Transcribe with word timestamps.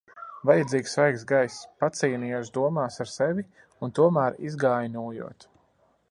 Vajadzīgs 0.49 0.93
svaigs 0.95 1.25
gaiss. 1.31 1.59
Pacīnījos 1.83 2.49
domās 2.55 2.97
ar 3.05 3.11
sevi 3.11 3.45
un 3.87 3.93
tomēr 3.99 4.39
izgāju 4.49 4.93
nūjot. 4.95 5.47